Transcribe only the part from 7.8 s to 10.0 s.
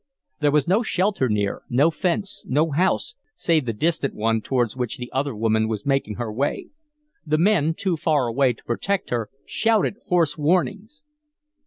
far away to protect her, shouted